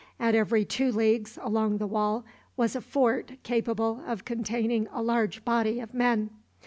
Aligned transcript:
At 0.19 0.33
every 0.33 0.65
two 0.65 0.91
leagues 0.91 1.37
along 1.43 1.77
the 1.77 1.85
wall 1.85 2.25
was 2.57 2.75
a 2.75 2.81
fort 2.81 3.33
capable 3.43 4.01
of 4.07 4.25
containing 4.25 4.87
a 4.91 5.03
large 5.03 5.45
body 5.45 5.79
of 5.79 5.93
men. 5.93 6.31